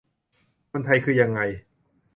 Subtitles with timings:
[0.71, 1.39] คนไทยคือยังไง